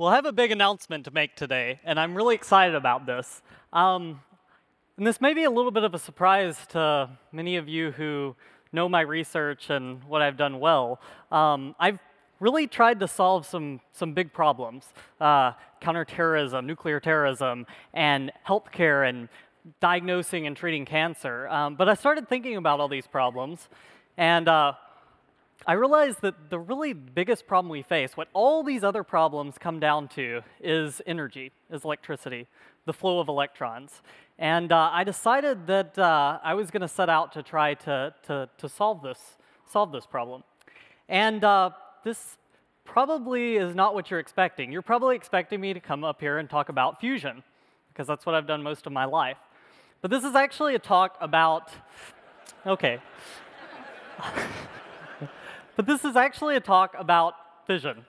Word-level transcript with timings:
Well, 0.00 0.08
I 0.08 0.14
have 0.14 0.24
a 0.24 0.32
big 0.32 0.50
announcement 0.50 1.04
to 1.04 1.10
make 1.10 1.36
today, 1.36 1.78
and 1.84 2.00
I'm 2.00 2.14
really 2.14 2.34
excited 2.34 2.74
about 2.74 3.04
this. 3.04 3.42
Um, 3.70 4.22
and 4.96 5.06
this 5.06 5.20
may 5.20 5.34
be 5.34 5.44
a 5.44 5.50
little 5.50 5.70
bit 5.70 5.84
of 5.84 5.92
a 5.92 5.98
surprise 5.98 6.56
to 6.70 7.10
many 7.32 7.56
of 7.56 7.68
you 7.68 7.90
who 7.90 8.34
know 8.72 8.88
my 8.88 9.02
research 9.02 9.68
and 9.68 10.02
what 10.04 10.22
I've 10.22 10.38
done 10.38 10.58
well. 10.58 11.02
Um, 11.30 11.74
I've 11.78 11.98
really 12.38 12.66
tried 12.66 12.98
to 13.00 13.08
solve 13.08 13.44
some, 13.44 13.82
some 13.92 14.14
big 14.14 14.32
problems 14.32 14.86
uh, 15.20 15.52
counterterrorism, 15.82 16.66
nuclear 16.66 16.98
terrorism, 16.98 17.66
and 17.92 18.32
healthcare, 18.48 19.06
and 19.06 19.28
diagnosing 19.80 20.46
and 20.46 20.56
treating 20.56 20.86
cancer. 20.86 21.46
Um, 21.50 21.74
but 21.74 21.90
I 21.90 21.92
started 21.92 22.26
thinking 22.26 22.56
about 22.56 22.80
all 22.80 22.88
these 22.88 23.06
problems, 23.06 23.68
and 24.16 24.48
uh, 24.48 24.72
I 25.66 25.74
realized 25.74 26.22
that 26.22 26.48
the 26.48 26.58
really 26.58 26.94
biggest 26.94 27.46
problem 27.46 27.70
we 27.70 27.82
face, 27.82 28.16
what 28.16 28.28
all 28.32 28.62
these 28.62 28.82
other 28.82 29.02
problems 29.02 29.58
come 29.58 29.78
down 29.78 30.08
to, 30.08 30.40
is 30.58 31.02
energy, 31.06 31.52
is 31.70 31.84
electricity, 31.84 32.46
the 32.86 32.94
flow 32.94 33.20
of 33.20 33.28
electrons. 33.28 34.00
And 34.38 34.72
uh, 34.72 34.88
I 34.90 35.04
decided 35.04 35.66
that 35.66 35.98
uh, 35.98 36.38
I 36.42 36.54
was 36.54 36.70
going 36.70 36.80
to 36.80 36.88
set 36.88 37.10
out 37.10 37.32
to 37.32 37.42
try 37.42 37.74
to, 37.74 38.14
to, 38.22 38.48
to, 38.56 38.68
solve, 38.70 39.02
this, 39.02 39.36
solve 39.70 39.92
this 39.92 40.06
problem. 40.06 40.44
And 41.10 41.44
uh, 41.44 41.70
this 42.04 42.38
probably 42.86 43.56
is 43.56 43.74
not 43.74 43.94
what 43.94 44.10
you're 44.10 44.20
expecting. 44.20 44.72
You're 44.72 44.80
probably 44.80 45.14
expecting 45.14 45.60
me 45.60 45.74
to 45.74 45.80
come 45.80 46.04
up 46.04 46.20
here 46.20 46.38
and 46.38 46.48
talk 46.48 46.70
about 46.70 47.00
fusion, 47.00 47.42
because 47.92 48.06
that's 48.06 48.24
what 48.24 48.34
I've 48.34 48.46
done 48.46 48.62
most 48.62 48.86
of 48.86 48.92
my 48.92 49.04
life. 49.04 49.36
But 50.00 50.10
this 50.10 50.24
is 50.24 50.34
actually 50.34 50.74
a 50.74 50.78
talk 50.78 51.18
about, 51.20 51.70
okay. 52.66 52.98
But 55.80 55.86
this 55.86 56.04
is 56.04 56.14
actually 56.14 56.56
a 56.56 56.60
talk 56.60 56.94
about 56.98 57.32
fission. 57.66 58.04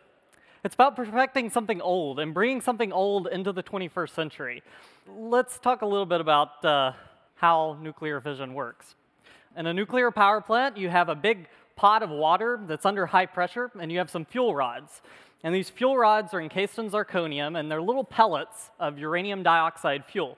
It's 0.65 0.75
about 0.75 0.93
perfecting 0.93 1.49
something 1.49 1.79
old 1.79 2.19
and 2.19 2.33
bringing 2.33 2.59
something 2.59 2.91
old 2.91 3.27
into 3.27 3.53
the 3.53 3.63
21st 3.63 4.09
century. 4.09 4.61
Let's 5.07 5.57
talk 5.57 5.81
a 5.81 5.85
little 5.85 6.05
bit 6.05 6.19
about 6.19 6.65
uh, 6.65 6.91
how 7.35 7.77
nuclear 7.81 8.19
fission 8.19 8.53
works. 8.55 8.95
In 9.55 9.67
a 9.67 9.73
nuclear 9.73 10.11
power 10.11 10.41
plant, 10.41 10.75
you 10.75 10.89
have 10.89 11.07
a 11.07 11.15
big 11.15 11.47
pot 11.77 12.03
of 12.03 12.09
water 12.09 12.59
that's 12.67 12.85
under 12.85 13.05
high 13.05 13.25
pressure, 13.25 13.71
and 13.79 13.89
you 13.89 13.99
have 13.99 14.09
some 14.09 14.25
fuel 14.25 14.53
rods. 14.53 15.01
And 15.41 15.55
these 15.55 15.69
fuel 15.69 15.97
rods 15.97 16.33
are 16.33 16.41
encased 16.41 16.77
in 16.77 16.89
zirconium, 16.89 17.57
and 17.57 17.71
they're 17.71 17.81
little 17.81 18.03
pellets 18.03 18.71
of 18.81 18.99
uranium 18.99 19.43
dioxide 19.43 20.03
fuel. 20.03 20.37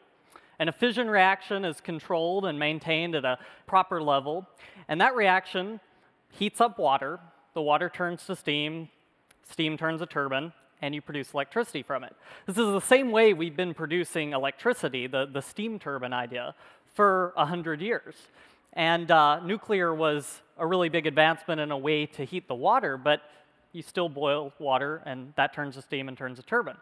And 0.60 0.70
a 0.70 0.72
fission 0.72 1.10
reaction 1.10 1.66
is 1.66 1.82
controlled 1.82 2.46
and 2.46 2.60
maintained 2.60 3.16
at 3.16 3.26
a 3.26 3.40
proper 3.66 4.04
level. 4.04 4.48
And 4.88 5.02
that 5.02 5.16
reaction 5.16 5.80
heats 6.34 6.60
up 6.60 6.78
water, 6.78 7.20
the 7.54 7.62
water 7.62 7.90
turns 7.90 8.26
to 8.26 8.36
steam, 8.36 8.90
steam 9.50 9.78
turns 9.78 10.02
a 10.02 10.06
turbine, 10.06 10.52
and 10.82 10.94
you 10.94 11.02
produce 11.02 11.34
electricity 11.34 11.84
from 11.84 12.04
it. 12.04 12.16
This 12.46 12.58
is 12.58 12.66
the 12.66 12.82
same 12.82 13.12
way 13.12 13.34
we've 13.34 13.56
been 13.56 13.74
producing 13.74 14.34
electricity, 14.34 15.08
the, 15.08 15.26
the 15.26 15.42
steam 15.42 15.80
turbine 15.80 16.14
idea, 16.14 16.56
for 16.94 17.32
100 17.36 17.82
years. 17.82 18.16
And 18.74 19.10
uh, 19.10 19.40
nuclear 19.40 19.94
was 19.94 20.42
a 20.58 20.66
really 20.66 20.90
big 20.90 21.08
advancement 21.08 21.62
in 21.62 21.72
a 21.72 21.78
way 21.78 22.06
to 22.08 22.26
heat 22.26 22.48
the 22.48 22.56
water, 22.56 22.98
but 22.98 23.22
you 23.72 23.82
still 23.82 24.10
boil 24.10 24.52
water, 24.60 25.02
and 25.06 25.34
that 25.36 25.54
turns 25.54 25.76
to 25.76 25.82
steam 25.82 26.08
and 26.08 26.18
turns 26.18 26.40
a 26.40 26.44
turbine. 26.44 26.78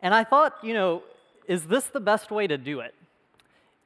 And 0.00 0.14
I 0.14 0.24
thought, 0.24 0.54
you 0.62 0.74
know, 0.74 1.02
is 1.46 1.64
this 1.64 1.86
the 1.86 2.00
best 2.00 2.30
way 2.30 2.46
to 2.46 2.56
do 2.56 2.80
it? 2.80 2.94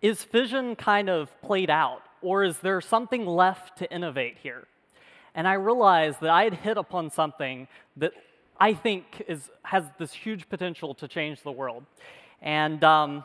Is 0.03 0.23
fission 0.23 0.77
kind 0.77 1.09
of 1.09 1.31
played 1.43 1.71
out? 1.71 2.03
Or 2.23 2.45
is 2.45 2.59
there 2.59 2.81
something 2.81 3.27
left 3.27 3.79
to 3.79 3.93
innovate 3.93 4.39
here? 4.43 4.67
And 5.35 5.49
I 5.49 5.55
realized 5.55 6.21
that 6.21 6.31
I 6.31 6.45
had 6.45 6.55
hit 6.55 6.77
upon 6.77 7.11
something 7.11 7.69
that 7.97 8.13
I 8.61 8.75
think 8.75 9.25
is, 9.27 9.51
has 9.65 9.85
this 9.99 10.13
huge 10.13 10.49
potential 10.49 10.95
to 10.95 11.09
change 11.09 11.43
the 11.43 11.51
world. 11.51 11.85
And 12.41 12.83
um, 12.85 13.25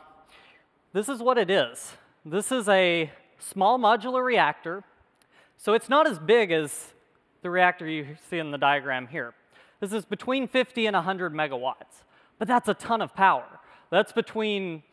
this 0.93 1.09
is 1.09 1.21
what 1.21 1.37
it 1.37 1.49
is. 1.49 1.93
This 2.25 2.51
is 2.51 2.67
a 2.69 3.11
small 3.39 3.77
modular 3.77 4.23
reactor. 4.23 4.83
So 5.57 5.73
it's 5.73 5.89
not 5.89 6.07
as 6.07 6.17
big 6.17 6.51
as 6.51 6.93
the 7.41 7.49
reactor 7.49 7.87
you 7.87 8.17
see 8.29 8.37
in 8.37 8.51
the 8.51 8.57
diagram 8.57 9.07
here. 9.07 9.33
This 9.79 9.93
is 9.93 10.05
between 10.05 10.47
50 10.47 10.87
and 10.87 10.95
100 10.95 11.33
megawatts. 11.33 12.03
But 12.39 12.47
that's 12.47 12.67
a 12.67 12.73
ton 12.73 13.01
of 13.01 13.13
power. 13.15 13.59
That's 13.89 14.11
between, 14.11 14.83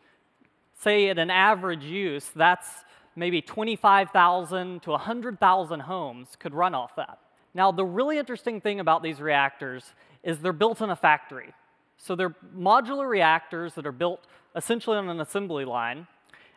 say, 0.79 1.09
at 1.09 1.17
an 1.17 1.29
average 1.29 1.83
use, 1.83 2.31
that's 2.35 2.84
maybe 3.15 3.41
25,000 3.41 4.81
to 4.81 4.89
100,000 4.91 5.79
homes 5.81 6.35
could 6.39 6.53
run 6.53 6.75
off 6.75 6.95
that. 6.95 7.19
Now, 7.53 7.71
the 7.71 7.85
really 7.85 8.17
interesting 8.17 8.59
thing 8.59 8.79
about 8.79 9.01
these 9.01 9.21
reactors 9.21 9.93
is 10.23 10.39
they're 10.39 10.53
built 10.53 10.81
in 10.81 10.89
a 10.89 10.95
factory. 10.95 11.53
So 11.97 12.15
they're 12.15 12.35
modular 12.55 13.07
reactors 13.07 13.73
that 13.75 13.85
are 13.85 13.93
built 13.93 14.25
essentially 14.55 14.97
on 14.97 15.07
an 15.09 15.21
assembly 15.21 15.65
line, 15.65 16.07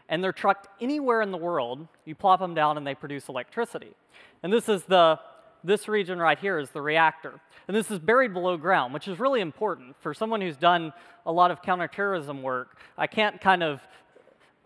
and 0.09 0.23
they're 0.23 0.33
trucked 0.33 0.69
anywhere 0.81 1.23
in 1.23 1.31
the 1.31 1.39
world. 1.39 1.87
You 2.05 2.15
plop 2.15 2.41
them 2.41 2.55
down 2.55 2.77
and 2.77 2.87
they 2.87 2.95
produce 2.95 3.29
electricity. 3.29 3.95
And 4.43 4.53
this 4.53 4.69
is 4.69 4.83
the 4.85 5.21
this 5.65 5.89
region 5.89 6.19
right 6.19 6.39
here 6.39 6.59
is 6.59 6.71
the 6.71 6.81
reactor. 6.81 7.41
And 7.67 7.77
this 7.77 7.91
is 7.91 7.99
buried 7.99 8.33
below 8.33 8.57
ground, 8.57 8.95
which 8.95 9.09
is 9.09 9.19
really 9.19 9.41
important. 9.41 9.97
For 10.01 10.15
someone 10.15 10.41
who's 10.41 10.57
done 10.57 10.93
a 11.27 11.33
lot 11.33 11.51
of 11.51 11.63
counterterrorism 11.63 12.43
work, 12.43 12.79
I 12.97 13.07
can't 13.07 13.41
kind 13.41 13.63
of 13.63 13.81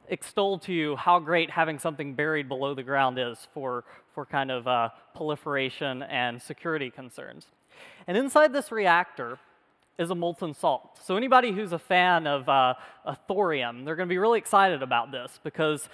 extol 0.09 0.59
to 0.61 0.73
you 0.73 0.97
how 0.97 1.19
great 1.19 1.51
having 1.51 1.79
something 1.79 2.15
buried 2.15 2.49
below 2.49 2.75
the 2.75 2.83
ground 2.83 3.19
is 3.19 3.49
for, 3.55 3.85
for 4.15 4.27
kind 4.27 4.51
of 4.51 4.67
uh, 4.67 4.91
proliferation 5.15 6.03
and 6.03 6.41
security 6.41 6.91
concerns. 6.91 7.47
And 8.07 8.17
inside 8.17 8.53
this 8.53 8.71
reactor 8.73 9.39
is 9.99 10.11
a 10.11 10.15
molten 10.15 10.55
salt. 10.55 10.99
So 11.03 11.17
anybody 11.17 11.53
who's 11.53 11.73
a 11.73 11.79
fan 11.79 12.27
of 12.27 12.49
uh, 12.49 12.75
thorium, 13.29 13.85
they're 13.85 13.97
going 13.97 14.09
to 14.09 14.13
be 14.13 14.19
really 14.19 14.39
excited 14.39 14.83
about 14.83 15.13
this 15.13 15.41
because 15.43 15.89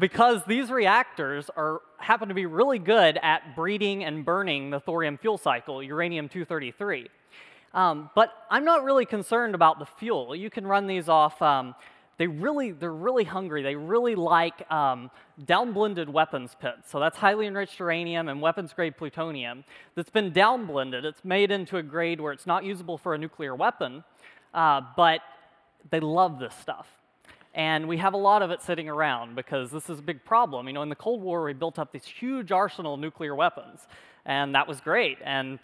because 0.00 0.44
these 0.46 0.70
reactors 0.70 1.48
are 1.56 1.80
happen 1.98 2.28
to 2.28 2.34
be 2.34 2.44
really 2.44 2.78
good 2.78 3.18
at 3.22 3.54
breeding 3.54 4.04
and 4.04 4.24
burning 4.24 4.70
the 4.70 4.80
thorium 4.80 5.16
fuel 5.16 5.38
cycle, 5.38 5.82
uranium-233. 5.82 7.06
Um, 7.72 8.10
but 8.14 8.32
I'm 8.50 8.64
not 8.64 8.84
really 8.84 9.06
concerned 9.06 9.54
about 9.54 9.78
the 9.78 9.86
fuel. 9.86 10.34
You 10.34 10.50
can 10.50 10.66
run 10.66 10.86
these 10.86 11.08
off 11.08 11.40
um, 11.40 11.74
they 12.18 12.26
really, 12.26 12.72
they're 12.72 12.92
really 12.92 13.24
hungry. 13.24 13.62
They 13.62 13.74
really 13.76 14.14
like 14.14 14.70
um, 14.70 15.10
downblended 15.44 16.08
weapons 16.08 16.56
pits. 16.58 16.90
So 16.90 16.98
that's 16.98 17.18
highly 17.18 17.46
enriched 17.46 17.78
uranium 17.78 18.28
and 18.28 18.40
weapons-grade 18.40 18.96
plutonium 18.96 19.64
that's 19.94 20.10
been 20.10 20.32
downblended. 20.32 21.04
It's 21.04 21.24
made 21.24 21.50
into 21.50 21.76
a 21.76 21.82
grade 21.82 22.20
where 22.20 22.32
it's 22.32 22.46
not 22.46 22.64
usable 22.64 22.96
for 22.96 23.14
a 23.14 23.18
nuclear 23.18 23.54
weapon, 23.54 24.02
uh, 24.54 24.80
but 24.96 25.20
they 25.90 26.00
love 26.00 26.38
this 26.38 26.54
stuff. 26.54 26.88
And 27.54 27.88
we 27.88 27.96
have 27.98 28.12
a 28.12 28.18
lot 28.18 28.42
of 28.42 28.50
it 28.50 28.62
sitting 28.62 28.88
around 28.88 29.34
because 29.34 29.70
this 29.70 29.88
is 29.88 29.98
a 29.98 30.02
big 30.02 30.24
problem. 30.24 30.66
You 30.66 30.74
know, 30.74 30.82
in 30.82 30.90
the 30.90 30.94
Cold 30.94 31.22
War, 31.22 31.44
we 31.44 31.54
built 31.54 31.78
up 31.78 31.92
this 31.92 32.04
huge 32.04 32.52
arsenal 32.52 32.94
of 32.94 33.00
nuclear 33.00 33.34
weapons, 33.34 33.86
and 34.26 34.54
that 34.54 34.68
was 34.68 34.80
great. 34.80 35.18
And 35.24 35.58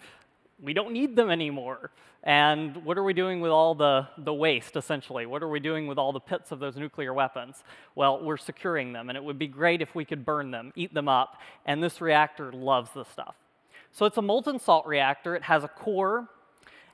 we 0.63 0.73
don't 0.73 0.93
need 0.93 1.17
them 1.17 1.31
anymore. 1.31 1.91
And 2.25 2.85
what 2.85 2.97
are 2.97 3.03
we 3.03 3.15
doing 3.15 3.41
with 3.41 3.51
all 3.51 3.75
the, 3.75 4.07
the 4.17 4.33
waste, 4.33 4.77
essentially? 4.77 5.27
What 5.27 5.43
are 5.43 5.49
we 5.49 5.59
doing 5.59 5.89
with 5.89 5.99
all 5.99 6.13
the 6.13 6.21
pits 6.21 6.53
of 6.53 6.61
those 6.61 6.77
nuclear 6.77 7.13
weapons? 7.13 7.65
Well, 7.97 8.23
we're 8.23 8.37
securing 8.37 8.93
them, 8.93 9.09
and 9.09 9.17
it 9.17 9.25
would 9.25 9.39
be 9.39 9.49
great 9.49 9.83
if 9.83 9.95
we 9.95 10.05
could 10.05 10.25
burn 10.25 10.53
them, 10.53 10.73
eat 10.77 10.95
them 10.95 11.09
up, 11.09 11.39
and 11.67 11.83
this 11.83 12.01
reactor 12.01 12.53
loves 12.53 12.91
this 12.95 13.09
stuff. 13.09 13.35
So 13.91 14.07
it's 14.07 14.17
a 14.19 14.23
molten 14.23 14.61
salt 14.61 14.87
reactor. 14.87 15.35
It 15.35 15.43
has 15.43 15.65
a 15.65 15.69
core, 15.69 16.29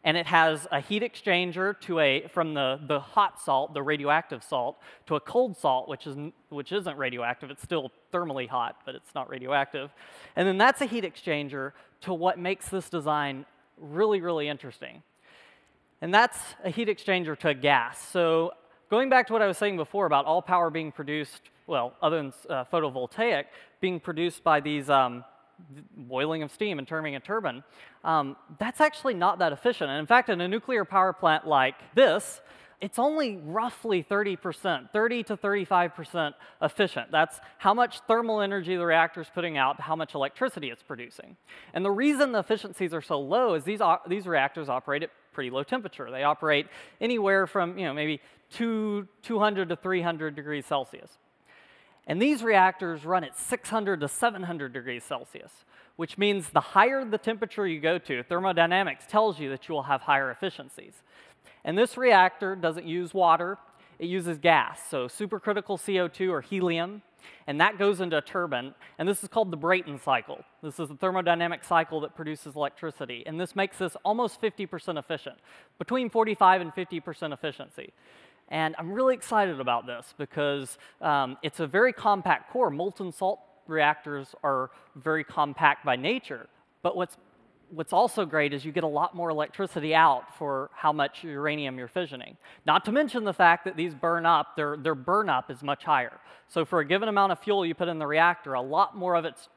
and 0.03 0.17
it 0.17 0.27
has 0.27 0.67
a 0.73 0.81
heat 0.81 1.03
exchanger 1.03 1.79
to 1.81 1.99
a, 1.99 2.27
from 2.29 2.55
the, 2.55 2.81
the 2.87 2.99
hot 2.99 3.39
salt, 3.39 3.75
the 3.75 3.83
radioactive 3.83 4.43
salt, 4.43 4.79
to 5.09 5.17
a 5.17 5.21
cold 5.21 5.59
salt, 5.59 5.89
which, 5.89 6.07
is, 6.07 6.17
which 6.49 6.73
isn't 6.73 6.97
radioactive. 6.97 7.51
It's 7.51 7.63
still 7.63 7.93
thermally 8.15 8.49
hot, 8.49 8.77
but 8.87 8.95
it's 8.95 9.15
not 9.15 9.29
radioactive. 9.29 9.91
And 10.37 10.49
then 10.49 10.57
that's 10.57 10.81
a 10.81 10.87
heat 10.87 11.05
exchanger 11.05 11.73
to 12.01 12.15
what 12.15 12.39
makes 12.39 12.71
this 12.71 12.89
design 12.89 13.45
really, 13.77 14.23
really 14.23 14.49
interesting. 14.49 15.03
And 16.01 16.15
that's 16.15 16.39
a 16.65 16.71
heat 16.71 16.89
exchanger 16.89 17.39
to 17.41 17.49
a 17.49 17.55
gas. 17.55 18.01
So 18.01 18.53
going 18.89 19.09
back 19.09 19.27
to 19.29 19.33
what 19.33 19.43
I 19.43 19.47
was 19.47 19.59
saying 19.59 19.77
before 19.77 20.07
about 20.07 20.27
all 20.27 20.41
power 20.41 20.71
being 20.71 20.93
produced, 20.93 21.43
well, 21.67 21.95
other 22.01 22.17
than 22.19 22.33
uh, 22.49 22.65
photovoltaic, 22.73 23.45
being 23.81 23.99
produced 23.99 24.45
by 24.45 24.61
these 24.61 24.89
um, 24.89 25.25
boiling 25.97 26.43
of 26.43 26.53
steam 26.53 26.79
and 26.79 26.87
turning 26.87 27.17
a 27.17 27.21
turbine, 27.21 27.65
um, 28.05 28.37
that's 28.59 28.81
actually 28.81 29.15
not 29.15 29.41
that 29.41 29.53
efficient. 29.53 29.91
And 29.91 29.99
in 29.99 30.07
fact, 30.07 30.29
in 30.29 30.41
a 30.41 30.49
nuclear 30.49 30.85
power 30.85 31.13
plant 31.13 31.47
like 31.47 31.75
this, 31.95 32.41
it's 32.81 32.99
only 32.99 33.37
roughly 33.39 34.05
30%, 34.05 34.91
30 34.91 35.23
to 35.25 35.37
35% 35.37 36.35
efficient. 36.63 37.11
That's 37.11 37.41
how 37.59 37.75
much 37.75 38.01
thermal 38.07 38.41
energy 38.41 38.77
the 38.77 38.87
reactor 38.87 39.21
is 39.21 39.29
putting 39.35 39.57
out, 39.57 39.81
how 39.81 39.97
much 39.97 40.15
electricity 40.15 40.71
it's 40.71 40.83
producing. 40.83 41.37
And 41.75 41.85
the 41.85 41.91
reason 41.91 42.33
the 42.33 42.39
efficiencies 42.39 42.95
are 42.95 43.03
so 43.03 43.19
low 43.19 43.55
is 43.55 43.65
these, 43.65 43.81
these 44.07 44.27
reactors 44.27 44.69
operate 44.69 45.03
at 45.03 45.11
pretty 45.33 45.51
low 45.51 45.65
temperature. 45.65 46.09
They 46.11 46.23
operate 46.23 46.67
anywhere 47.01 47.47
from, 47.47 47.79
you 47.79 47.87
know, 47.87 47.95
maybe 47.95 48.21
two, 48.51 49.09
200 49.23 49.71
to 49.71 49.77
300 49.77 50.37
degrees 50.37 50.65
Celsius. 50.65 51.19
And 52.07 52.23
these 52.23 52.43
reactors 52.43 53.05
run 53.05 53.23
at 53.23 53.37
600 53.37 54.01
to 54.01 54.09
700 54.09 54.73
degrees 54.73 55.05
Celsius, 55.05 55.53
which 55.97 56.17
means 56.17 56.49
the 56.51 56.61
higher 56.61 57.05
the 57.05 57.19
temperature 57.19 57.67
you 57.67 57.81
go 57.81 57.99
to, 57.99 58.23
thermodynamics 58.23 59.05
tells 59.07 59.39
you 59.39 59.51
that 59.51 59.69
you 59.69 59.75
will 59.75 59.83
have 59.83 60.01
higher 60.01 60.31
efficiencies. 60.31 61.03
And 61.69 61.77
this 61.77 61.99
reactor 61.99 62.57
doesn't 62.57 62.87
use 62.87 63.13
water, 63.13 63.59
it 63.99 64.07
uses 64.07 64.39
gas, 64.39 64.81
so 64.89 65.07
supercritical 65.07 65.79
CO2 65.79 66.31
or 66.31 66.41
helium, 66.41 67.03
and 67.47 67.61
that 67.61 67.77
goes 67.79 68.01
into 68.01 68.17
a 68.17 68.23
turbine, 68.23 68.75
and 68.99 69.07
this 69.07 69.23
is 69.23 69.29
called 69.29 69.51
the 69.51 69.57
Brayton 69.59 69.99
cycle. 69.99 70.43
This 70.63 70.81
is 70.81 70.89
the 70.89 70.95
thermodynamic 70.95 71.63
cycle 71.63 72.01
that 72.01 72.17
produces 72.17 72.57
electricity, 72.57 73.23
and 73.27 73.39
this 73.39 73.55
makes 73.55 73.77
this 73.77 73.99
almost 74.03 74.41
50% 74.41 74.99
efficient, 74.99 75.37
between 75.79 76.09
45 76.09 76.63
and 76.63 76.73
50% 76.73 77.35
efficiency. 77.35 77.93
And 78.49 78.75
I'm 78.79 78.91
really 78.91 79.15
excited 79.15 79.61
about 79.61 79.87
this 79.87 80.15
because 80.17 80.79
um, 81.03 81.37
it's 81.43 81.61
a 81.61 81.67
very 81.67 81.93
compact 81.93 82.51
core. 82.51 82.71
Molten 82.71 83.13
salt 83.13 83.41
reactors 83.67 84.35
are 84.43 84.71
very 84.97 85.23
compact 85.23 85.85
by 85.85 85.97
nature, 85.97 86.49
but 86.83 86.97
what's 86.97 87.19
what's 87.71 87.93
also 87.93 88.25
great 88.25 88.53
is 88.53 88.65
you 88.65 88.73
get 88.73 88.85
a 88.85 88.89
lot 88.89 89.15
more 89.15 89.31
electricity 89.31 89.95
out 89.95 90.37
for 90.37 90.71
how 90.75 90.93
much 90.93 91.23
uranium 91.25 91.79
you're 91.79 91.89
fissioning. 91.89 92.37
Not 92.67 92.85
to 92.87 92.93
mention 92.93 93.25
the 93.25 93.33
fact 93.33 93.65
that 93.65 93.77
these 93.77 93.95
burn 93.95 94.27
up, 94.27 94.57
their, 94.57 94.77
their 94.77 94.95
burn 94.95 95.29
up 95.29 95.51
is 95.51 95.63
much 95.63 95.85
higher. 95.85 96.19
So 96.49 96.65
for 96.65 96.81
a 96.81 96.85
given 96.85 97.09
amount 97.09 97.33
of 97.33 97.39
fuel 97.39 97.67
you 97.67 97.75
put 97.75 97.89
in 97.89 97.99
the 97.99 98.07
reactor, 98.07 98.55
a 98.55 98.61
lot 98.61 98.97
more 98.97 99.15
of 99.15 99.25
it's 99.25 99.49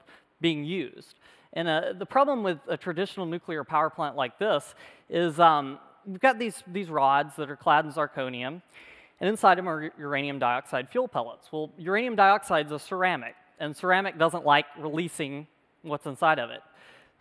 being 0.41 0.63
used. 0.63 1.15
And 1.53 1.67
uh, 1.67 1.93
the 1.97 2.05
problem 2.05 2.43
with 2.43 2.59
a 2.67 2.77
traditional 2.77 3.25
nuclear 3.25 3.63
power 3.63 3.89
plant 3.89 4.15
like 4.15 4.39
this 4.39 4.73
is 5.09 5.39
um, 5.39 5.79
we've 6.05 6.19
got 6.19 6.39
these, 6.39 6.63
these 6.67 6.89
rods 6.89 7.35
that 7.35 7.49
are 7.49 7.57
clad 7.57 7.85
in 7.85 7.91
zirconium, 7.91 8.61
and 9.19 9.29
inside 9.29 9.57
them 9.57 9.69
are 9.69 9.91
uranium 9.99 10.39
dioxide 10.39 10.89
fuel 10.89 11.07
pellets. 11.07 11.51
Well, 11.51 11.71
uranium 11.77 12.15
dioxide 12.15 12.67
is 12.67 12.71
a 12.71 12.79
ceramic, 12.79 13.35
and 13.59 13.75
ceramic 13.75 14.17
doesn't 14.17 14.45
like 14.45 14.65
releasing 14.79 15.47
what's 15.83 16.05
inside 16.05 16.39
of 16.39 16.49
it. 16.49 16.61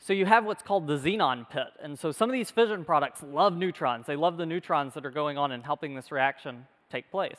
So 0.03 0.15
you 0.15 0.25
have 0.25 0.47
what's 0.47 0.63
called 0.63 0.87
the 0.87 0.97
xenon 0.97 1.49
pit. 1.49 1.69
And 1.83 1.99
so 1.99 2.11
some 2.11 2.31
of 2.31 2.33
these 2.33 2.51
fission 2.51 2.85
products 2.85 3.23
love 3.23 3.55
neutrons. 3.55 4.07
They 4.07 4.17
love 4.17 4.39
the 4.39 4.47
neutrons 4.47 4.95
that 4.95 5.05
are 5.05 5.11
going 5.11 5.37
on 5.37 5.53
and 5.53 5.63
helping 5.63 5.95
this 5.95 6.11
reaction 6.11 6.67
take 6.91 7.11
place. 7.11 7.37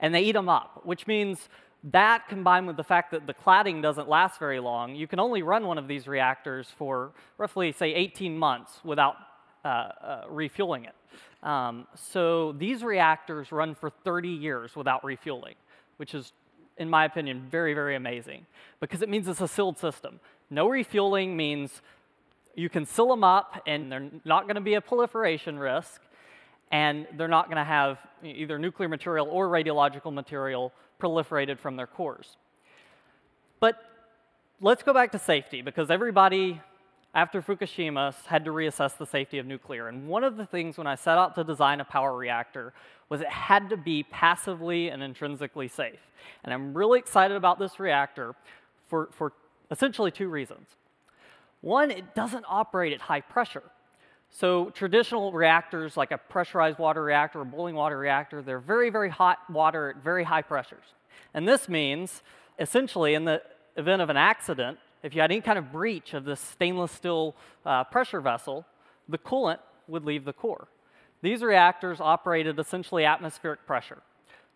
And 0.00 0.14
they 0.14 0.20
eat 0.20 0.32
them 0.32 0.50
up, 0.50 0.82
which 0.84 1.06
means 1.06 1.48
that 1.84 2.28
combined 2.28 2.66
with 2.66 2.76
the 2.76 2.84
fact 2.84 3.10
that 3.12 3.26
the 3.26 3.34
cladding 3.34 3.82
doesn't 3.82 4.08
last 4.08 4.38
very 4.38 4.60
long, 4.60 4.94
you 4.94 5.06
can 5.06 5.18
only 5.18 5.42
run 5.42 5.66
one 5.66 5.78
of 5.78 5.88
these 5.88 6.06
reactors 6.06 6.68
for 6.78 7.12
roughly, 7.38 7.72
say, 7.72 7.94
18 7.94 8.38
months 8.38 8.80
without 8.84 9.16
uh, 9.64 9.68
uh, 9.68 10.24
refueling 10.28 10.84
it. 10.84 11.46
Um, 11.46 11.86
so 11.94 12.52
these 12.52 12.82
reactors 12.82 13.52
run 13.52 13.74
for 13.74 13.90
30 13.90 14.28
years 14.28 14.76
without 14.76 15.04
refueling, 15.04 15.54
which 15.98 16.14
is, 16.14 16.32
in 16.78 16.88
my 16.88 17.04
opinion, 17.04 17.46
very, 17.50 17.74
very 17.74 17.96
amazing 17.96 18.46
because 18.80 19.02
it 19.02 19.08
means 19.08 19.28
it's 19.28 19.42
a 19.42 19.48
sealed 19.48 19.78
system. 19.78 20.20
No 20.50 20.68
refueling 20.68 21.36
means 21.36 21.82
you 22.54 22.68
can 22.68 22.86
seal 22.86 23.08
them 23.08 23.24
up 23.24 23.62
and 23.66 23.90
they're 23.90 24.10
not 24.24 24.44
going 24.44 24.54
to 24.56 24.60
be 24.60 24.74
a 24.74 24.80
proliferation 24.80 25.58
risk 25.58 26.00
and 26.70 27.06
they're 27.16 27.28
not 27.28 27.46
going 27.46 27.56
to 27.56 27.64
have 27.64 27.98
either 28.22 28.58
nuclear 28.58 28.88
material 28.88 29.28
or 29.28 29.48
radiological 29.48 30.12
material 30.12 30.72
proliferated 31.00 31.58
from 31.58 31.76
their 31.76 31.86
cores. 31.86 32.36
But 33.60 33.76
let's 34.60 34.82
go 34.82 34.92
back 34.92 35.12
to 35.12 35.18
safety 35.18 35.62
because 35.62 35.90
everybody 35.90 36.60
after 37.14 37.40
Fukushima 37.40 38.14
had 38.26 38.44
to 38.44 38.50
reassess 38.50 38.96
the 38.98 39.06
safety 39.06 39.38
of 39.38 39.46
nuclear. 39.46 39.88
And 39.88 40.08
one 40.08 40.24
of 40.24 40.36
the 40.36 40.46
things 40.46 40.76
when 40.76 40.86
I 40.86 40.96
set 40.96 41.16
out 41.16 41.36
to 41.36 41.44
design 41.44 41.80
a 41.80 41.84
power 41.84 42.16
reactor 42.16 42.72
was 43.08 43.20
it 43.20 43.28
had 43.28 43.70
to 43.70 43.76
be 43.76 44.02
passively 44.02 44.88
and 44.88 45.02
intrinsically 45.02 45.68
safe. 45.68 46.00
And 46.42 46.52
I'm 46.52 46.76
really 46.76 46.98
excited 46.98 47.36
about 47.36 47.58
this 47.58 47.78
reactor 47.78 48.34
for, 48.88 49.10
for 49.12 49.32
essentially 49.70 50.10
two 50.10 50.28
reasons. 50.28 50.66
One, 51.64 51.90
it 51.90 52.14
doesn't 52.14 52.44
operate 52.46 52.92
at 52.92 53.00
high 53.00 53.22
pressure. 53.22 53.62
So 54.28 54.68
traditional 54.68 55.32
reactors, 55.32 55.96
like 55.96 56.10
a 56.10 56.18
pressurized 56.18 56.78
water 56.78 57.02
reactor 57.02 57.40
or 57.40 57.46
boiling 57.46 57.74
water 57.74 57.96
reactor, 57.96 58.42
they're 58.42 58.58
very, 58.58 58.90
very 58.90 59.08
hot 59.08 59.38
water 59.48 59.88
at 59.96 60.04
very 60.04 60.24
high 60.24 60.42
pressures. 60.42 60.84
And 61.32 61.48
this 61.48 61.66
means, 61.66 62.22
essentially, 62.58 63.14
in 63.14 63.24
the 63.24 63.40
event 63.78 64.02
of 64.02 64.10
an 64.10 64.18
accident, 64.18 64.78
if 65.02 65.14
you 65.14 65.22
had 65.22 65.32
any 65.32 65.40
kind 65.40 65.58
of 65.58 65.72
breach 65.72 66.12
of 66.12 66.26
this 66.26 66.38
stainless 66.38 66.92
steel 66.92 67.34
uh, 67.64 67.84
pressure 67.84 68.20
vessel, 68.20 68.66
the 69.08 69.16
coolant 69.16 69.60
would 69.88 70.04
leave 70.04 70.26
the 70.26 70.34
core. 70.34 70.68
These 71.22 71.40
reactors 71.42 71.98
operate 71.98 72.46
at 72.46 72.58
essentially 72.58 73.06
atmospheric 73.06 73.66
pressure. 73.66 74.02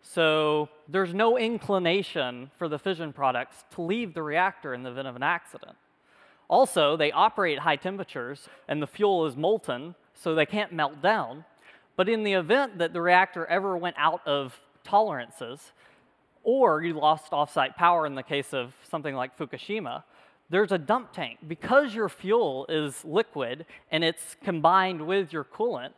So 0.03 0.69
there's 0.87 1.15
no 1.15 1.39
inclination 1.39 2.51
for 2.59 2.69
the 2.69 2.77
fission 2.77 3.13
products 3.13 3.63
to 3.73 3.81
leave 3.81 4.13
the 4.13 4.21
reactor 4.21 4.75
in 4.75 4.83
the 4.83 4.91
event 4.91 5.07
of 5.07 5.15
an 5.15 5.23
accident. 5.23 5.75
Also, 6.49 6.97
they 6.97 7.11
operate 7.11 7.57
at 7.57 7.63
high 7.63 7.75
temperatures, 7.75 8.49
and 8.67 8.81
the 8.81 8.87
fuel 8.87 9.25
is 9.27 9.37
molten, 9.37 9.93
so 10.15 10.33
they 10.33 10.45
can't 10.45 10.73
melt 10.73 11.01
down. 11.01 11.45
But 11.95 12.09
in 12.09 12.23
the 12.23 12.33
event 12.33 12.79
that 12.79 12.91
the 12.91 13.01
reactor 13.01 13.45
ever 13.45 13.77
went 13.77 13.95
out 13.99 14.25
of 14.25 14.57
tolerances, 14.83 15.71
or 16.43 16.81
you 16.81 16.93
lost 16.93 17.31
offsite 17.31 17.75
power 17.75 18.05
in 18.05 18.15
the 18.15 18.23
case 18.23 18.53
of 18.53 18.73
something 18.89 19.13
like 19.13 19.37
Fukushima, 19.37 20.03
there's 20.49 20.71
a 20.71 20.77
dump 20.79 21.13
tank. 21.13 21.37
Because 21.47 21.93
your 21.93 22.09
fuel 22.09 22.65
is 22.67 23.05
liquid 23.05 23.65
and 23.91 24.03
it's 24.03 24.35
combined 24.43 25.05
with 25.05 25.31
your 25.31 25.43
coolant, 25.43 25.93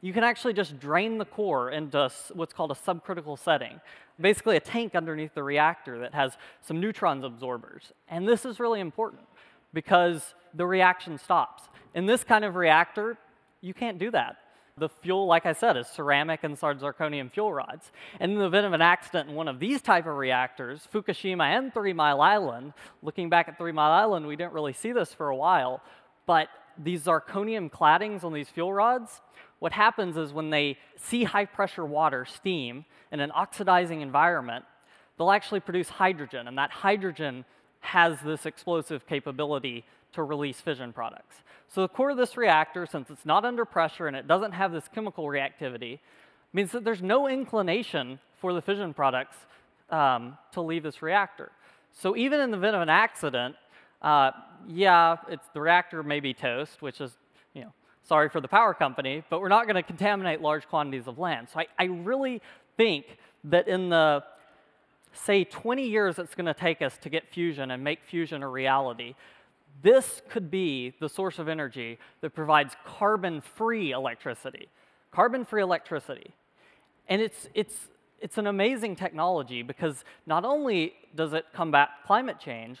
you 0.00 0.12
can 0.12 0.24
actually 0.24 0.54
just 0.54 0.80
drain 0.80 1.18
the 1.18 1.24
core 1.26 1.70
into 1.70 2.10
what's 2.32 2.54
called 2.54 2.70
a 2.70 2.74
subcritical 2.74 3.38
setting. 3.38 3.80
Basically, 4.20 4.56
a 4.56 4.60
tank 4.60 4.94
underneath 4.94 5.34
the 5.34 5.42
reactor 5.42 5.98
that 5.98 6.14
has 6.14 6.36
some 6.60 6.80
neutrons 6.80 7.24
absorbers. 7.24 7.92
And 8.08 8.26
this 8.26 8.44
is 8.44 8.58
really 8.58 8.80
important 8.80 9.22
because 9.72 10.34
the 10.54 10.66
reaction 10.66 11.18
stops. 11.18 11.64
In 11.94 12.06
this 12.06 12.24
kind 12.24 12.44
of 12.44 12.56
reactor, 12.56 13.18
you 13.60 13.74
can't 13.74 13.98
do 13.98 14.10
that. 14.10 14.36
The 14.78 14.88
fuel, 14.88 15.26
like 15.26 15.44
I 15.44 15.52
said, 15.52 15.76
is 15.76 15.86
ceramic 15.86 16.44
and 16.44 16.58
zirconium 16.58 17.30
fuel 17.30 17.52
rods. 17.52 17.92
And 18.18 18.32
in 18.32 18.38
the 18.38 18.46
event 18.46 18.66
of 18.66 18.72
an 18.72 18.80
accident 18.80 19.28
in 19.28 19.34
one 19.34 19.48
of 19.48 19.60
these 19.60 19.82
type 19.82 20.06
of 20.06 20.16
reactors, 20.16 20.88
Fukushima 20.92 21.44
and 21.44 21.74
Three 21.74 21.92
Mile 21.92 22.22
Island, 22.22 22.72
looking 23.02 23.28
back 23.28 23.48
at 23.48 23.58
Three 23.58 23.72
Mile 23.72 23.92
Island, 23.92 24.26
we 24.26 24.34
didn't 24.34 24.54
really 24.54 24.72
see 24.72 24.92
this 24.92 25.12
for 25.12 25.28
a 25.28 25.36
while, 25.36 25.82
but 26.26 26.48
these 26.82 27.04
zirconium 27.04 27.70
claddings 27.70 28.24
on 28.24 28.32
these 28.32 28.48
fuel 28.48 28.72
rods, 28.72 29.20
what 29.58 29.72
happens 29.72 30.16
is 30.16 30.32
when 30.32 30.48
they 30.48 30.78
see 30.96 31.24
high 31.24 31.44
pressure 31.44 31.84
water, 31.84 32.24
steam, 32.24 32.86
in 33.12 33.20
an 33.20 33.30
oxidizing 33.34 34.00
environment, 34.00 34.64
they'll 35.18 35.30
actually 35.30 35.60
produce 35.60 35.90
hydrogen, 35.90 36.48
and 36.48 36.56
that 36.56 36.70
hydrogen 36.70 37.44
has 37.82 38.20
this 38.20 38.46
explosive 38.46 39.06
capability 39.06 39.84
to 40.12 40.22
release 40.22 40.60
fission 40.60 40.92
products. 40.92 41.36
So 41.68 41.82
the 41.82 41.88
core 41.88 42.10
of 42.10 42.16
this 42.16 42.36
reactor, 42.36 42.86
since 42.86 43.10
it's 43.10 43.24
not 43.24 43.44
under 43.44 43.64
pressure 43.64 44.06
and 44.06 44.16
it 44.16 44.26
doesn't 44.26 44.52
have 44.52 44.72
this 44.72 44.88
chemical 44.94 45.24
reactivity, 45.24 45.98
means 46.52 46.72
that 46.72 46.84
there's 46.84 47.02
no 47.02 47.28
inclination 47.28 48.18
for 48.40 48.52
the 48.52 48.60
fission 48.60 48.92
products 48.92 49.36
um, 49.90 50.36
to 50.52 50.60
leave 50.60 50.82
this 50.82 51.02
reactor. 51.02 51.50
So 51.92 52.16
even 52.16 52.40
in 52.40 52.50
the 52.50 52.56
event 52.56 52.76
of 52.76 52.82
an 52.82 52.88
accident, 52.88 53.56
uh, 54.00 54.32
yeah, 54.68 55.16
it's 55.28 55.46
the 55.54 55.60
reactor 55.60 56.02
may 56.02 56.20
be 56.20 56.34
toast, 56.34 56.82
which 56.82 57.00
is 57.00 57.16
you 57.54 57.62
know, 57.62 57.72
sorry 58.02 58.28
for 58.28 58.40
the 58.40 58.48
power 58.48 58.74
company, 58.74 59.24
but 59.30 59.40
we're 59.40 59.48
not 59.48 59.66
going 59.66 59.76
to 59.76 59.82
contaminate 59.82 60.40
large 60.40 60.68
quantities 60.68 61.06
of 61.06 61.18
land. 61.18 61.48
So 61.52 61.60
I, 61.60 61.66
I 61.78 61.84
really 61.84 62.42
think 62.76 63.06
that 63.44 63.66
in 63.68 63.88
the, 63.88 64.22
say, 65.12 65.44
20 65.44 65.86
years 65.86 66.18
it's 66.18 66.34
going 66.34 66.46
to 66.46 66.54
take 66.54 66.82
us 66.82 66.96
to 66.98 67.08
get 67.08 67.28
fusion 67.28 67.70
and 67.70 67.82
make 67.82 68.02
fusion 68.02 68.42
a 68.42 68.48
reality, 68.48 69.14
this 69.82 70.22
could 70.28 70.50
be 70.50 70.94
the 71.00 71.08
source 71.08 71.38
of 71.38 71.48
energy 71.48 71.98
that 72.20 72.34
provides 72.34 72.76
carbon-free 72.84 73.92
electricity. 73.92 74.68
Carbon-free 75.10 75.62
electricity. 75.62 76.34
And 77.08 77.22
it's, 77.22 77.48
it's, 77.54 77.88
it's 78.20 78.38
an 78.38 78.46
amazing 78.46 78.96
technology 78.96 79.62
because 79.62 80.04
not 80.26 80.44
only 80.44 80.94
does 81.14 81.32
it 81.32 81.46
combat 81.52 81.88
climate 82.06 82.38
change, 82.38 82.78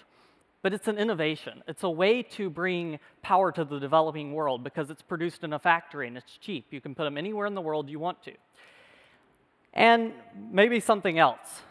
but 0.62 0.72
it's 0.72 0.86
an 0.86 0.96
innovation. 0.96 1.62
It's 1.66 1.82
a 1.82 1.90
way 1.90 2.22
to 2.22 2.48
bring 2.48 3.00
power 3.20 3.50
to 3.52 3.64
the 3.64 3.80
developing 3.80 4.32
world 4.32 4.62
because 4.62 4.90
it's 4.90 5.02
produced 5.02 5.42
in 5.42 5.52
a 5.52 5.58
factory 5.58 6.06
and 6.06 6.16
it's 6.16 6.38
cheap. 6.38 6.66
You 6.70 6.80
can 6.80 6.94
put 6.94 7.04
them 7.04 7.18
anywhere 7.18 7.46
in 7.46 7.54
the 7.54 7.60
world 7.60 7.90
you 7.90 7.98
want 7.98 8.22
to. 8.24 8.32
And 9.74 10.12
maybe 10.50 10.78
something 10.78 11.18
else. 11.18 11.62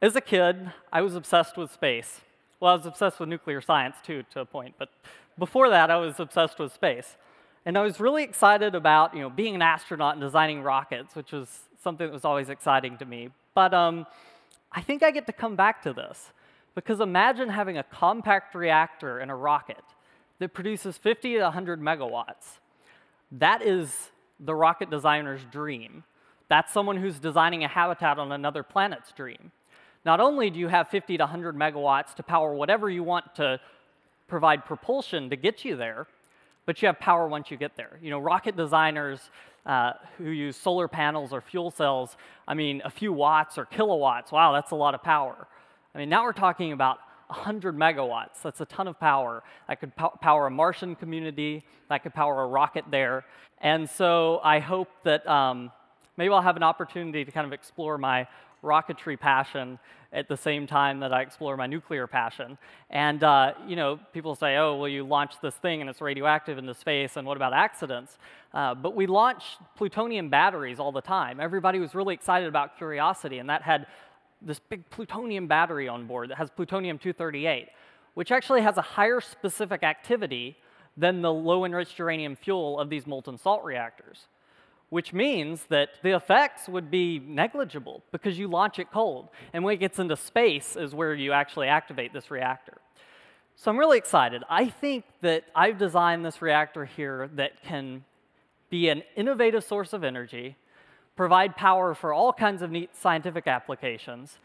As 0.00 0.14
a 0.14 0.20
kid, 0.20 0.72
I 0.92 1.02
was 1.02 1.16
obsessed 1.16 1.56
with 1.56 1.72
space. 1.72 2.20
Well, 2.60 2.72
I 2.72 2.76
was 2.76 2.86
obsessed 2.86 3.18
with 3.18 3.28
nuclear 3.28 3.60
science 3.60 3.96
too, 4.04 4.22
to 4.30 4.40
a 4.40 4.44
point, 4.44 4.76
but 4.78 4.90
before 5.38 5.68
that, 5.70 5.90
I 5.90 5.96
was 5.96 6.20
obsessed 6.20 6.60
with 6.60 6.72
space. 6.72 7.16
And 7.64 7.76
I 7.76 7.82
was 7.82 7.98
really 7.98 8.22
excited 8.22 8.76
about 8.76 9.14
you 9.14 9.20
know, 9.20 9.28
being 9.28 9.56
an 9.56 9.62
astronaut 9.62 10.14
and 10.14 10.22
designing 10.22 10.62
rockets, 10.62 11.16
which 11.16 11.32
was 11.32 11.48
something 11.82 12.06
that 12.06 12.12
was 12.12 12.24
always 12.24 12.48
exciting 12.48 12.96
to 12.98 13.04
me. 13.04 13.30
But 13.54 13.74
um, 13.74 14.06
I 14.70 14.82
think 14.82 15.02
I 15.02 15.10
get 15.10 15.26
to 15.26 15.32
come 15.32 15.56
back 15.56 15.82
to 15.82 15.92
this. 15.92 16.32
Because 16.76 17.00
imagine 17.00 17.48
having 17.48 17.76
a 17.76 17.82
compact 17.82 18.54
reactor 18.54 19.18
in 19.18 19.30
a 19.30 19.36
rocket 19.36 19.82
that 20.38 20.54
produces 20.54 20.96
50 20.96 21.34
to 21.34 21.42
100 21.42 21.80
megawatts. 21.80 22.60
That 23.32 23.62
is 23.62 24.12
the 24.38 24.54
rocket 24.54 24.90
designer's 24.90 25.44
dream. 25.50 26.04
That's 26.48 26.72
someone 26.72 26.98
who's 26.98 27.18
designing 27.18 27.64
a 27.64 27.68
habitat 27.68 28.20
on 28.20 28.30
another 28.30 28.62
planet's 28.62 29.10
dream. 29.10 29.50
Not 30.08 30.20
only 30.20 30.48
do 30.48 30.58
you 30.58 30.68
have 30.68 30.88
50 30.88 31.18
to 31.18 31.22
100 31.24 31.54
megawatts 31.54 32.14
to 32.14 32.22
power 32.22 32.54
whatever 32.54 32.88
you 32.88 33.02
want 33.02 33.34
to 33.34 33.60
provide 34.26 34.64
propulsion 34.64 35.28
to 35.28 35.36
get 35.36 35.66
you 35.66 35.76
there, 35.76 36.06
but 36.64 36.80
you 36.80 36.86
have 36.86 36.98
power 36.98 37.28
once 37.28 37.50
you 37.50 37.58
get 37.58 37.76
there. 37.76 37.98
You 38.00 38.08
know, 38.08 38.18
rocket 38.18 38.56
designers 38.56 39.20
uh, 39.66 39.92
who 40.16 40.30
use 40.30 40.56
solar 40.56 40.88
panels 40.88 41.34
or 41.34 41.42
fuel 41.42 41.70
cells, 41.70 42.16
I 42.46 42.54
mean, 42.54 42.80
a 42.86 42.90
few 42.90 43.12
watts 43.12 43.58
or 43.58 43.66
kilowatts, 43.66 44.32
wow, 44.32 44.52
that's 44.52 44.70
a 44.70 44.76
lot 44.76 44.94
of 44.94 45.02
power. 45.02 45.46
I 45.94 45.98
mean, 45.98 46.08
now 46.08 46.24
we're 46.24 46.32
talking 46.32 46.72
about 46.72 47.00
100 47.26 47.76
megawatts. 47.76 48.40
That's 48.42 48.62
a 48.62 48.64
ton 48.64 48.88
of 48.88 48.98
power. 48.98 49.42
That 49.68 49.78
could 49.78 49.94
po 49.94 50.08
power 50.22 50.46
a 50.46 50.50
Martian 50.50 50.94
community. 50.94 51.66
That 51.90 52.02
could 52.02 52.14
power 52.14 52.44
a 52.44 52.46
rocket 52.46 52.86
there. 52.90 53.26
And 53.58 53.90
so 53.90 54.40
I 54.42 54.60
hope 54.60 54.88
that 55.04 55.28
um, 55.28 55.70
maybe 56.16 56.32
I'll 56.32 56.40
have 56.40 56.56
an 56.56 56.62
opportunity 56.62 57.26
to 57.26 57.30
kind 57.30 57.46
of 57.46 57.52
explore 57.52 57.98
my 57.98 58.26
rocketry 58.62 59.18
passion 59.18 59.78
at 60.12 60.28
the 60.28 60.36
same 60.36 60.66
time 60.66 61.00
that 61.00 61.12
I 61.12 61.20
explore 61.20 61.56
my 61.56 61.66
nuclear 61.66 62.06
passion. 62.06 62.56
And 62.90 63.22
uh, 63.22 63.54
you 63.66 63.76
know, 63.76 63.98
people 64.12 64.34
say, 64.34 64.56
"Oh, 64.56 64.76
well, 64.76 64.88
you 64.88 65.04
launch 65.04 65.34
this 65.42 65.54
thing 65.54 65.80
and 65.80 65.90
it's 65.90 66.00
radioactive 66.00 66.58
into 66.58 66.74
space, 66.74 67.16
and 67.16 67.26
what 67.26 67.36
about 67.36 67.52
accidents?" 67.52 68.18
Uh, 68.54 68.74
but 68.74 68.96
we 68.96 69.06
launch 69.06 69.42
plutonium 69.76 70.30
batteries 70.30 70.78
all 70.80 70.92
the 70.92 71.02
time. 71.02 71.40
Everybody 71.40 71.78
was 71.78 71.94
really 71.94 72.14
excited 72.14 72.48
about 72.48 72.78
Curiosity, 72.78 73.38
and 73.38 73.50
that 73.50 73.62
had 73.62 73.86
this 74.40 74.58
big 74.58 74.88
plutonium 74.90 75.46
battery 75.46 75.88
on 75.88 76.06
board 76.06 76.30
that 76.30 76.38
has 76.38 76.48
plutonium-238, 76.50 77.66
which 78.14 78.30
actually 78.30 78.62
has 78.62 78.76
a 78.76 78.82
higher 78.82 79.20
specific 79.20 79.82
activity 79.82 80.56
than 80.96 81.22
the 81.22 81.32
low-enriched 81.32 81.98
uranium 81.98 82.36
fuel 82.36 82.78
of 82.78 82.88
these 82.88 83.06
molten 83.06 83.36
salt 83.36 83.64
reactors 83.64 84.28
which 84.90 85.12
means 85.12 85.64
that 85.68 85.90
the 86.02 86.14
effects 86.16 86.68
would 86.68 86.90
be 86.90 87.18
negligible 87.18 88.02
because 88.10 88.38
you 88.38 88.48
launch 88.48 88.78
it 88.78 88.90
cold. 88.90 89.28
And 89.52 89.62
when 89.64 89.74
it 89.74 89.78
gets 89.78 89.98
into 89.98 90.16
space 90.16 90.76
is 90.76 90.94
where 90.94 91.14
you 91.14 91.32
actually 91.32 91.68
activate 91.68 92.12
this 92.12 92.30
reactor. 92.30 92.78
So 93.56 93.70
I'm 93.70 93.76
really 93.76 93.98
excited. 93.98 94.44
I 94.48 94.68
think 94.68 95.04
that 95.20 95.44
I've 95.54 95.78
designed 95.78 96.24
this 96.24 96.40
reactor 96.40 96.84
here 96.84 97.28
that 97.34 97.62
can 97.62 98.04
be 98.70 98.88
an 98.88 99.02
innovative 99.16 99.64
source 99.64 99.92
of 99.92 100.04
energy, 100.04 100.56
provide 101.16 101.56
power 101.56 101.94
for 101.94 102.12
all 102.12 102.32
kinds 102.32 102.62
of 102.62 102.70
neat 102.70 102.94
scientific 102.94 103.46
applications, 103.46 104.38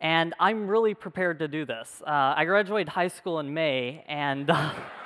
and 0.00 0.34
I'm 0.40 0.66
really 0.66 0.94
prepared 0.94 1.40
to 1.40 1.48
do 1.48 1.64
this. 1.64 2.02
Uh, 2.06 2.34
I 2.36 2.44
graduated 2.44 2.88
high 2.88 3.08
school 3.08 3.38
in 3.40 3.52
May, 3.52 4.04
and 4.08 4.50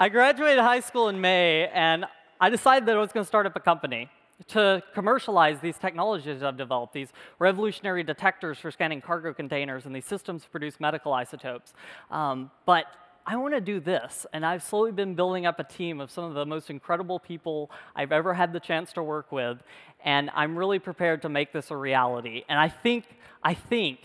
I 0.00 0.08
graduated 0.10 0.60
high 0.60 0.78
school 0.78 1.08
in 1.08 1.20
May, 1.20 1.66
and 1.66 2.04
I 2.40 2.50
decided 2.50 2.86
that 2.86 2.96
I 2.96 3.00
was 3.00 3.10
going 3.10 3.24
to 3.24 3.26
start 3.26 3.46
up 3.46 3.56
a 3.56 3.60
company 3.60 4.08
to 4.46 4.80
commercialize 4.94 5.58
these 5.58 5.76
technologies 5.76 6.40
I've 6.40 6.56
developed, 6.56 6.92
these 6.92 7.08
revolutionary 7.40 8.04
detectors 8.04 8.58
for 8.58 8.70
scanning 8.70 9.00
cargo 9.00 9.34
containers 9.34 9.86
and 9.86 9.96
these 9.96 10.04
systems 10.04 10.44
to 10.44 10.50
produce 10.50 10.78
medical 10.78 11.12
isotopes. 11.12 11.72
Um, 12.12 12.52
but 12.64 12.84
I 13.26 13.34
want 13.34 13.54
to 13.54 13.60
do 13.60 13.80
this, 13.80 14.24
and 14.32 14.46
I've 14.46 14.62
slowly 14.62 14.92
been 14.92 15.16
building 15.16 15.46
up 15.46 15.58
a 15.58 15.64
team 15.64 16.00
of 16.00 16.12
some 16.12 16.22
of 16.22 16.34
the 16.34 16.46
most 16.46 16.70
incredible 16.70 17.18
people 17.18 17.68
I've 17.96 18.12
ever 18.12 18.34
had 18.34 18.52
the 18.52 18.60
chance 18.60 18.92
to 18.92 19.02
work 19.02 19.32
with, 19.32 19.58
and 20.04 20.30
I'm 20.32 20.56
really 20.56 20.78
prepared 20.78 21.22
to 21.22 21.28
make 21.28 21.52
this 21.52 21.72
a 21.72 21.76
reality. 21.76 22.44
And 22.48 22.60
I 22.60 22.68
think, 22.68 23.04
I 23.42 23.54
think 23.54 23.98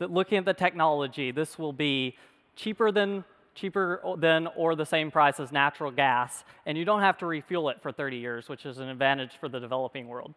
that 0.00 0.10
looking 0.10 0.38
at 0.38 0.44
the 0.44 0.54
technology, 0.54 1.30
this 1.30 1.56
will 1.56 1.72
be 1.72 2.16
cheaper 2.56 2.90
than 2.90 3.22
cheaper 3.56 4.00
than 4.18 4.46
or 4.54 4.76
the 4.76 4.86
same 4.86 5.10
price 5.10 5.40
as 5.40 5.50
natural 5.50 5.90
gas, 5.90 6.44
and 6.66 6.78
you 6.78 6.84
don't 6.84 7.00
have 7.00 7.18
to 7.18 7.26
refuel 7.26 7.68
it 7.70 7.82
for 7.82 7.90
30 7.90 8.16
years, 8.16 8.48
which 8.48 8.64
is 8.66 8.78
an 8.78 8.88
advantage 8.88 9.32
for 9.40 9.48
the 9.48 9.58
developing 9.58 10.06
world. 10.06 10.34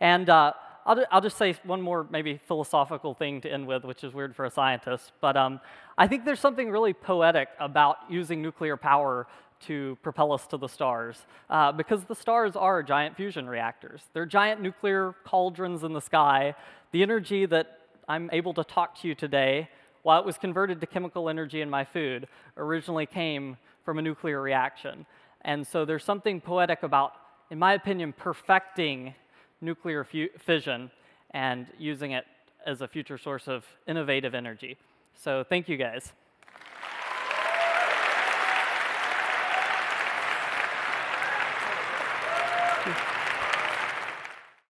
And 0.00 0.30
uh, 0.30 0.54
I'll, 0.86 1.04
I'll, 1.10 1.20
just 1.20 1.36
say 1.36 1.54
one 1.64 1.82
more 1.82 2.06
maybe 2.10 2.40
philosophical 2.46 3.12
thing 3.12 3.42
to 3.42 3.52
end 3.52 3.66
with, 3.66 3.84
which 3.84 4.02
is 4.02 4.14
weird 4.14 4.34
for 4.34 4.46
a 4.46 4.50
scientist, 4.50 5.12
but 5.20 5.36
um, 5.36 5.60
I 5.98 6.06
think 6.06 6.24
there's 6.24 6.40
something 6.40 6.70
really 6.70 6.94
poetic 6.94 7.48
about 7.58 7.98
using 8.08 8.40
nuclear 8.40 8.78
power 8.78 9.26
to 9.66 9.98
propel 10.02 10.32
us 10.32 10.46
to 10.46 10.56
the 10.56 10.68
stars, 10.68 11.26
uh, 11.50 11.70
because 11.72 12.04
the 12.04 12.14
stars 12.14 12.56
are 12.56 12.82
giant 12.82 13.14
fusion 13.16 13.46
reactors. 13.46 14.02
They're 14.14 14.24
giant 14.24 14.62
nuclear 14.62 15.14
cauldrons 15.24 15.84
in 15.84 15.92
the 15.92 16.00
sky. 16.00 16.54
The 16.92 17.02
energy 17.02 17.44
that 17.46 17.80
I'm 18.08 18.30
able 18.32 18.54
to 18.54 18.64
talk 18.64 18.98
to 19.00 19.08
you 19.08 19.14
today 19.14 19.68
while 20.02 20.20
it 20.20 20.26
was 20.26 20.38
converted 20.38 20.80
to 20.80 20.86
chemical 20.86 21.28
energy 21.28 21.60
in 21.60 21.70
my 21.70 21.84
food, 21.84 22.26
originally 22.56 23.06
came 23.06 23.56
from 23.84 23.98
a 23.98 24.02
nuclear 24.02 24.40
reaction. 24.40 25.06
And 25.42 25.66
so 25.66 25.84
there's 25.84 26.04
something 26.04 26.40
poetic 26.40 26.82
about, 26.82 27.12
in 27.50 27.58
my 27.58 27.74
opinion, 27.74 28.12
perfecting 28.12 29.14
nuclear 29.60 30.04
fission 30.04 30.90
and 31.32 31.66
using 31.78 32.12
it 32.12 32.24
as 32.66 32.80
a 32.80 32.88
future 32.88 33.18
source 33.18 33.48
of 33.48 33.64
innovative 33.86 34.34
energy. 34.34 34.76
So 35.14 35.44
thank 35.44 35.68
you 35.68 35.76
guys. 35.76 36.12